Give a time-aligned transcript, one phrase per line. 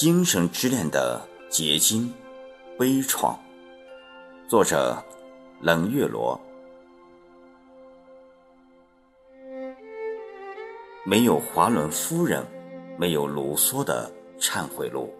[0.00, 1.20] 精神之恋的
[1.50, 2.10] 结晶，
[2.78, 3.36] 悲怆。
[4.48, 4.96] 作者：
[5.60, 6.40] 冷月罗。
[11.04, 12.42] 没有华伦夫人，
[12.96, 15.12] 没有卢梭的忏悔录，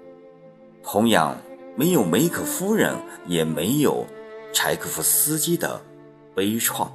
[0.83, 1.37] 同样
[1.77, 4.07] 没有梅克夫人，也没有
[4.51, 5.79] 柴可夫斯基的
[6.35, 6.89] 悲怆。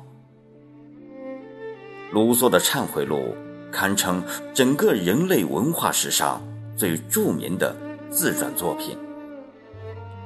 [2.11, 3.35] 卢梭的忏悔录
[3.71, 4.23] 堪称
[4.55, 6.41] 整个人类文化史上
[6.75, 7.75] 最著名的
[8.09, 8.97] 自传作品。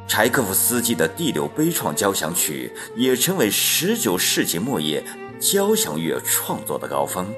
[0.07, 5.03] 柴可夫斯基的第六悲怆交响曲也成为19世纪末叶
[5.39, 7.31] 交响乐创作的高峰。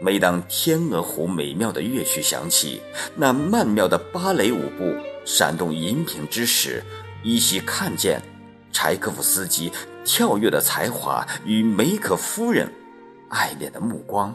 [0.00, 2.80] 每当《天鹅湖》美妙的乐曲响起，
[3.16, 6.82] 那曼妙的芭蕾舞步闪动荧屏之时，
[7.22, 8.22] 依稀看见
[8.72, 9.70] 柴可夫斯基
[10.04, 12.72] 跳跃的才华与梅克夫人
[13.28, 14.34] 爱恋的目光。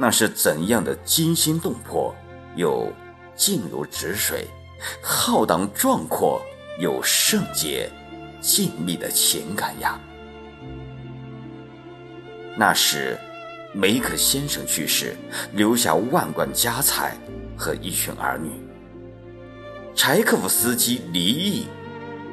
[0.00, 2.16] 那是怎样的惊心动魄，
[2.56, 2.90] 又
[3.36, 4.46] 静如止水，
[5.02, 6.40] 浩荡壮阔
[6.78, 7.92] 又圣洁、
[8.40, 10.00] 静谧的情感呀！
[12.56, 13.18] 那时。
[13.72, 15.14] 梅克先生去世，
[15.52, 17.16] 留下万贯家财
[17.56, 18.50] 和一群儿女。
[19.94, 21.68] 柴可夫斯基离异，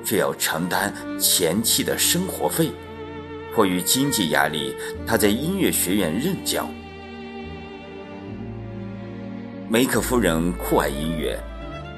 [0.04, 2.72] 却要承担前妻的生活费。
[3.54, 6.68] 迫于经济压力，他在音乐学院任教。
[9.70, 11.38] 梅克夫人酷爱音乐，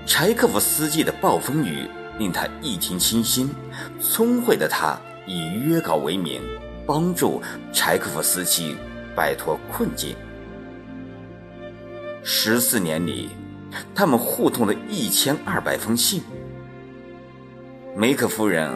[0.04, 3.54] 柴可夫斯基的暴风雨令他一听倾心。
[4.02, 6.42] 聪慧的他以约稿为名，
[6.88, 7.40] 帮助
[7.72, 8.76] 柴可夫斯基。
[9.16, 10.16] 摆脱困境。
[12.24, 13.32] 十四年里，
[13.94, 16.24] 他们互通了一千二百封信。
[17.98, 18.72] 梅克夫人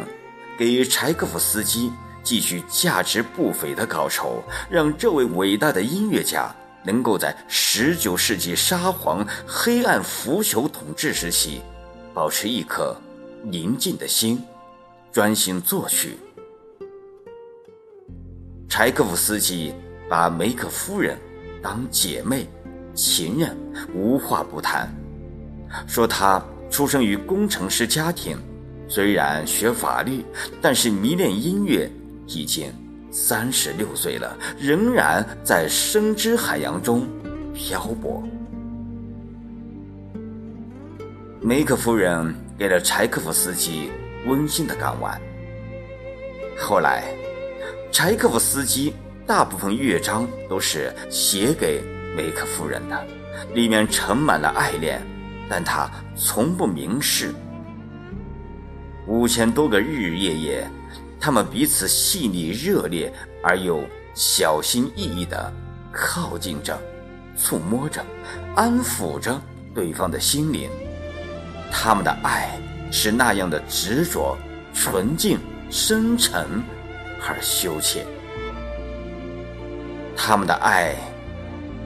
[0.58, 1.90] 给柴可夫斯基
[2.24, 6.54] 寄去价值不菲的稿酬，让这位伟大的音乐家
[6.86, 11.62] 能够在十九世纪沙皇黑暗腐朽统治时期，
[12.14, 12.96] 保持一颗
[13.44, 14.42] 宁静的心，
[15.12, 16.18] 专心作曲。
[18.68, 19.74] 柴可夫斯基。
[20.10, 21.18] 把梅克夫人
[21.60, 22.48] 当姐妹、
[22.94, 23.58] 情人，
[23.96, 24.94] 无话不谈。
[25.88, 28.38] 说他出生于工程师家庭，
[28.88, 30.24] 虽然学法律，
[30.62, 31.90] 但是迷恋音乐。
[32.28, 32.72] 已经
[33.14, 37.08] 三十六岁了，仍然在深知海洋中
[37.54, 38.24] 漂泊。
[41.40, 43.92] 梅克夫人给了柴可夫斯基
[44.26, 45.22] 温馨的港湾。
[46.58, 47.14] 后来，
[47.92, 48.94] 柴可夫斯基。
[49.26, 51.82] 大部分乐章都是写给
[52.14, 53.08] 梅克夫人的，
[53.54, 55.02] 里面盛满了爱恋，
[55.48, 57.34] 但他从不明示。
[59.08, 60.70] 五千多个日日夜夜，
[61.24, 63.10] 他们彼此细腻热烈
[63.42, 63.82] 而又
[64.14, 65.54] 小心翼翼地
[65.90, 66.78] 靠近着、
[67.38, 68.06] 触摸着、
[68.58, 69.42] 安抚着
[69.74, 70.70] 对方的心灵。
[71.72, 72.60] 他们的爱
[72.92, 74.38] 是那样的执着、
[74.74, 75.40] 纯净、
[75.70, 76.62] 深沉
[77.26, 78.06] 而羞怯。
[80.14, 80.94] 他们的爱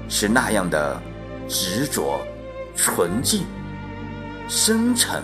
[0.10, 1.00] 是那样的
[1.48, 2.26] 执着、
[2.76, 3.46] 纯净、
[4.50, 5.22] 深沉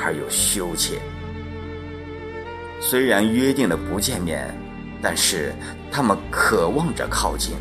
[0.00, 1.00] 而又羞怯。
[2.80, 4.54] 虽然约定了不见面，
[5.02, 5.52] 但是
[5.90, 7.54] 他们渴望着靠近。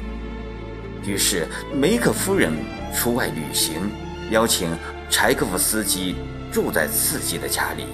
[1.06, 2.52] 于是梅克夫人
[2.94, 3.90] 出外旅行，
[4.32, 4.76] 邀请
[5.10, 6.16] 柴可夫斯基
[6.52, 7.86] 住在自己的家里。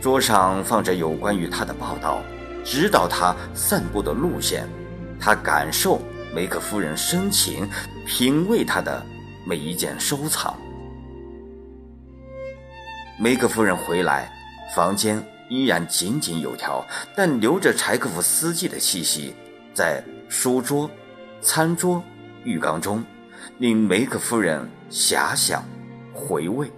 [0.00, 2.22] 桌上放着有关于他的报道，
[2.62, 4.68] 指导他散步的路线。
[5.18, 6.00] 他感受
[6.34, 7.66] 梅克夫人深情，
[8.06, 9.04] 品味他的
[9.46, 10.54] 每一件收藏。
[13.18, 14.30] 梅克夫人回来，
[14.74, 19.34] 房间依然井井有条，但留着柴可夫斯基的气息，
[19.72, 20.90] 在书桌、
[21.40, 22.02] 餐桌、
[22.44, 23.04] 浴缸中，
[23.58, 25.64] 令梅克夫人遐想、
[26.12, 26.70] 回味。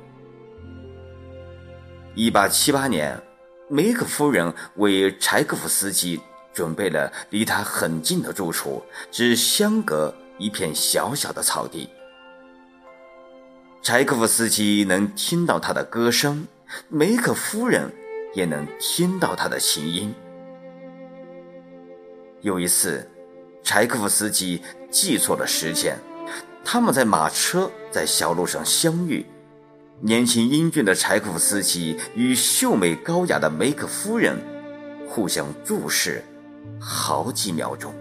[2.15, 3.21] 一八七八年，
[3.69, 6.21] 梅克夫人为柴可夫斯基。
[6.55, 11.87] 准备了离他很近的住处，只相隔一片小小的草地。
[13.83, 16.49] 柴可夫斯基能听到他的歌声，
[16.89, 17.93] 梅克夫人
[18.37, 20.15] 也能听到他的琴音。
[22.43, 23.11] 有一次，
[23.63, 25.97] 柴可夫斯基记错了时间，
[26.63, 29.25] 他们在马车在小路上相遇。
[30.01, 34.37] 年轻英俊的柴可夫斯基与秀美高雅的梅克夫人
[35.09, 36.23] 互相注视。
[36.79, 37.95] 好几秒钟，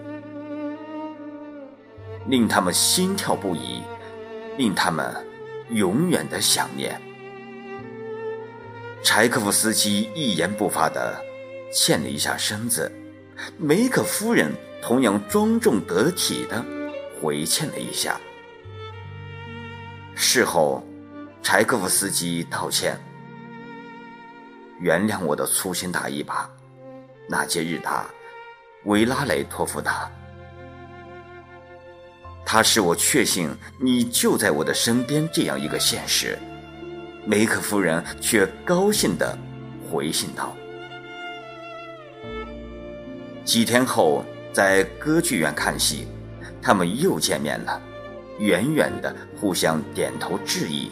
[2.27, 3.83] 令他们心跳不已，
[4.57, 5.15] 令他们
[5.69, 6.99] 永远的想念。
[9.05, 11.23] 柴可夫斯基一言不发的
[11.71, 12.91] 欠了一下身子，
[13.55, 16.65] 梅克夫人同样庄重得体的
[17.21, 18.19] 回欠了一下。
[20.15, 20.83] 事后，
[21.43, 22.99] 柴可夫斯基道歉，
[24.79, 26.49] 原谅我的粗心大意吧，
[27.29, 28.03] 纳杰日达·
[28.85, 30.09] 维拉雷托夫达。
[32.43, 36.39] 他使我确信你就在我的身边这样一个现实。
[37.25, 39.37] 梅克夫人却高兴地
[39.89, 40.55] 回信道。
[43.43, 44.23] 几天后，
[44.53, 46.07] 在歌剧院看戏，
[46.61, 47.81] 他们又见面了，
[48.39, 50.91] 远远的互相点头致意。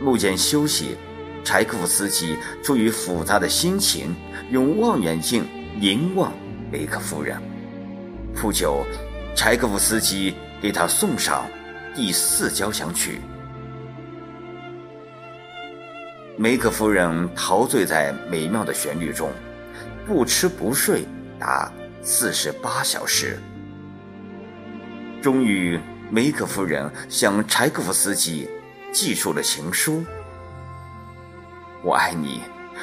[0.00, 0.96] 幕间休息，
[1.44, 4.14] 柴可夫斯基出于复杂的心情，
[4.50, 5.44] 用望远镜
[5.78, 6.32] 凝望
[6.70, 7.40] 梅克夫人。
[8.34, 8.84] 不久。
[9.34, 11.48] 柴可夫斯基给他送上
[11.94, 13.18] 第四交响曲。
[16.42, 19.30] 梅克夫人陶醉在美妙的旋律中，
[20.04, 21.06] 不吃不睡
[21.38, 21.72] 达
[22.02, 23.38] 四十八小时。
[25.22, 25.78] 终于，
[26.10, 28.50] 梅克夫人向柴可夫斯基
[28.92, 30.04] 寄出了情书
[31.80, 32.40] ：“我爱你，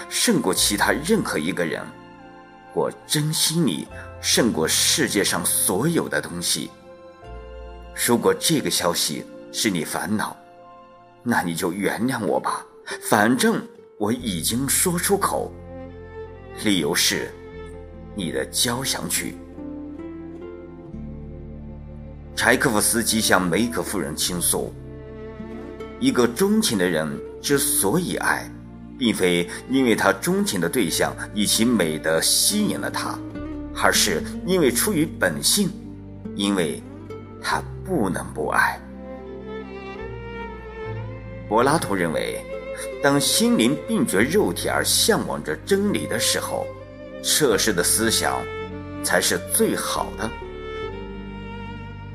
[0.08, 1.86] 胜过其他任何一个人。
[2.74, 3.86] 我珍惜你。”
[4.22, 6.72] 胜过世界上所有的东西。
[8.08, 10.36] 如果这个消息使你烦恼，
[11.24, 12.66] 那你就原谅我吧。
[13.02, 13.62] 反正
[13.98, 15.52] 我已经说出口。
[16.64, 17.32] 理由是，
[18.16, 19.36] 你的交响曲。
[22.36, 24.74] 柴可夫斯基向梅克夫人倾诉：
[26.00, 28.50] 一个钟情的人之所以爱，
[28.98, 33.18] 并非因为他钟情的对象以其美德吸引了他。
[33.82, 35.70] 而是因为出于本性，
[36.36, 36.84] 因为
[37.42, 38.78] 他不能不爱。
[41.48, 42.44] 柏拉图认为，
[43.02, 46.68] 当心灵并觉肉体而向往着真理的时候，
[47.24, 48.42] 涉世的思想
[49.04, 50.30] 才是最好的。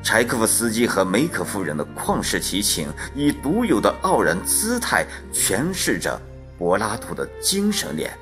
[0.02, 6.20] 柴可夫斯基和梅可夫人的旷世奇情，以独有的傲然姿态诠释着
[6.58, 8.12] 柏拉图的精神脸。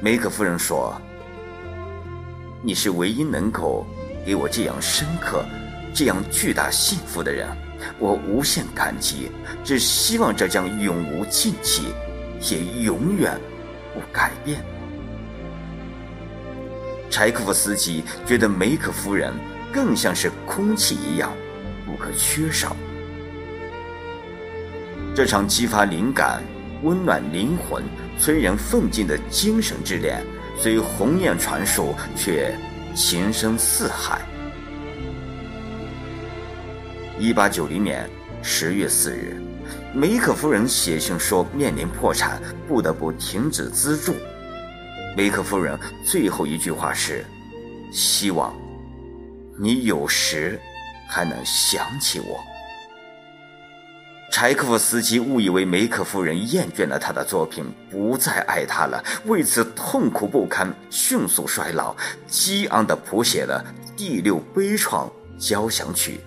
[0.00, 1.00] 梅克夫人说
[2.62, 3.86] ：“你是唯一能够
[4.26, 5.44] 给我这样深刻、
[5.94, 7.48] 这样巨大幸福的人，
[7.98, 9.30] 我无限感激。
[9.64, 11.94] 只希望这将永无尽期，
[12.50, 13.38] 也永远
[13.94, 14.62] 不改变。”
[17.10, 19.32] 柴可夫斯基觉得梅克夫人
[19.72, 21.32] 更像是空气一样，
[21.86, 22.76] 不可缺少。
[25.14, 26.42] 这场激发灵感。
[26.84, 27.82] 温暖灵魂、
[28.20, 30.24] 催人奋进的精神之恋，
[30.56, 32.56] 虽鸿雁传书，却
[32.94, 34.20] 情深似海。
[37.20, 38.08] 一八九零年
[38.42, 39.42] 十月四日，
[39.92, 44.14] 梅克夫人写信说面临破产，不得不停止资助。
[45.16, 47.24] 梅克夫人最后一句话是
[47.90, 48.54] ：“希望
[49.58, 50.60] 你有时
[51.08, 52.38] 还能想起我。”
[54.30, 61.96] 柴可夫斯基误以为梅克夫人厌倦了他的作品，不再爱他了，为此痛苦不堪，迅速衰老，
[62.28, 63.64] 激昂地谱写了
[63.96, 66.20] 第六悲怆交响曲。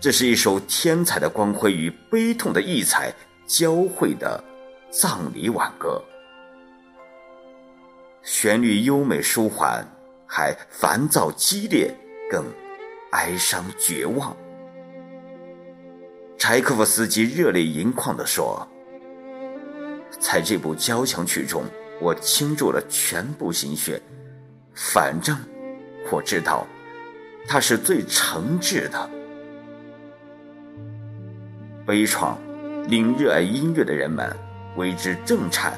[0.00, 3.12] 这是一首天才的光辉与悲痛的异彩
[3.48, 4.42] 交汇的
[4.90, 6.00] 葬礼挽歌，
[8.22, 9.84] 旋律优美舒缓，
[10.24, 11.92] 还烦躁激烈，
[12.30, 12.44] 更
[13.10, 14.36] 哀伤绝望。
[16.38, 18.66] 柴可夫斯基热泪盈眶地说
[20.20, 21.64] ：“在这部交响曲中，
[22.00, 24.00] 我倾注了全部心血。
[24.74, 25.36] 反正
[26.12, 26.64] 我知道，
[27.48, 29.10] 它是最诚挚的。
[31.88, 32.36] 悲怆
[32.86, 34.30] 令热爱音乐的人们
[34.76, 35.72] 为之震颤，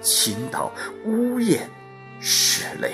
[0.00, 0.72] 倾倒
[1.04, 1.68] 呜咽，
[2.22, 2.92] 拭泪。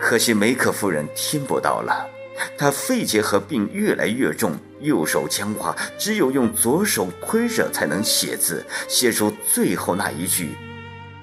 [0.00, 2.08] 可惜梅克夫人听不到了。”
[2.56, 10.56] 他肺结核病越来越重，右手僵化，只有用左手推着才能写字，写出最后那一句：“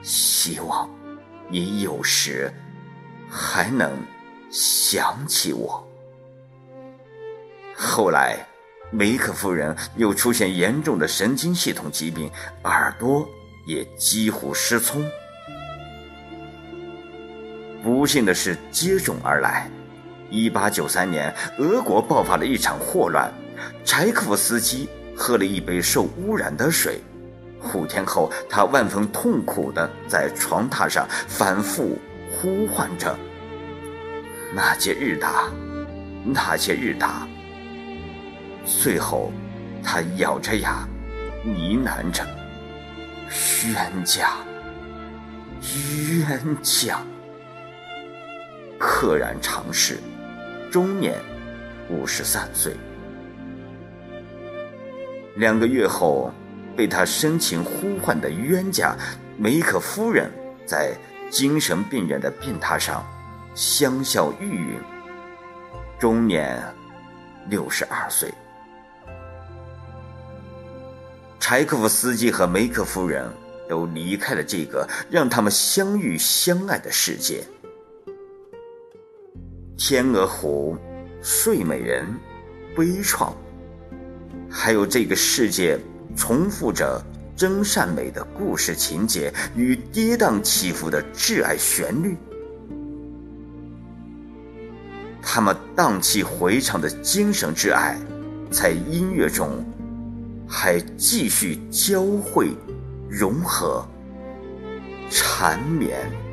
[0.03, 0.87] 希望
[1.49, 2.53] 你有时
[3.29, 3.97] 还能
[4.51, 5.87] 想起我。”
[7.73, 8.45] 后来，
[8.95, 12.31] 梅克夫人又出现严重的神经系统疾病，
[12.63, 13.27] 耳朵
[13.65, 15.03] 也几乎失聪。
[17.83, 19.69] 不幸的事接踵而来。
[20.29, 23.29] 一八九三年，俄国爆发了一场霍乱。
[23.83, 27.01] 柴可夫斯基喝了一杯受污染的水，
[27.73, 31.99] 五天后，他万分痛苦地在床榻上反复
[32.31, 33.13] 呼唤着
[34.55, 35.51] ：“那些日达，
[36.23, 37.27] 那些日达。”
[38.65, 39.31] 最后，
[39.83, 40.87] 他咬着牙
[41.43, 42.25] 呢喃着
[43.65, 44.31] ：“冤家，
[45.61, 46.99] 冤家。”
[48.79, 49.99] 溘然长逝。
[50.71, 51.17] 终年
[51.89, 52.75] 五十三岁。
[55.37, 56.33] 两个月后，
[56.75, 58.93] 被他深情呼唤的冤家
[59.37, 60.29] 梅克夫人，
[60.65, 60.93] 在
[61.29, 63.05] 精神病人的病榻上
[63.53, 64.81] 香消玉殒，
[65.97, 66.61] 终年
[67.47, 68.33] 六十二岁。
[71.47, 73.31] 柴可夫斯基和梅克夫人
[73.69, 77.43] 都离开了这个让他们相遇相爱的世界。
[79.77, 80.75] 天鹅湖、
[81.21, 82.07] 睡美人、
[82.75, 83.31] 悲怆，
[84.49, 85.79] 还有这个世界
[86.17, 86.99] 重复着
[87.35, 92.17] 真善美的故事情节与跌宕起伏的挚爱旋律，
[95.21, 97.95] 他们荡气回肠的精神之爱，
[98.49, 99.63] 在音乐中
[100.47, 102.51] 还继续交汇、
[103.09, 103.85] 融合、
[105.09, 106.24] 缠绵。